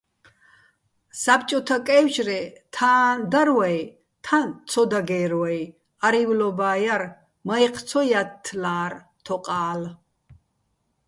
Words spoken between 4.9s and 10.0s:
დაგერ ვაჲ, არი́ვლობა́ ჲარ, მაჲჴი̆ ცო ჲათთლა́რ თოყა́ლ.